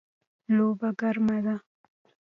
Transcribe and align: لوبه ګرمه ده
لوبه 0.55 0.89
ګرمه 0.99 1.37
ده 1.45 1.55